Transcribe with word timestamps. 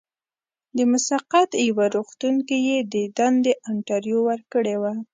د 0.75 0.77
مسقط 0.91 1.49
یوه 1.67 1.85
روغتون 1.95 2.35
کې 2.47 2.57
یې 2.67 2.77
د 2.93 2.95
دندې 3.17 3.53
انټرویو 3.69 4.19
ورکړې 4.29 4.75
وه. 4.81 4.93